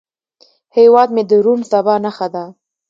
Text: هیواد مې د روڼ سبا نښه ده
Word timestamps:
هیواد 0.77 1.09
مې 1.15 1.23
د 1.29 1.31
روڼ 1.45 1.59
سبا 1.71 1.95
نښه 2.03 2.27
ده 2.33 2.43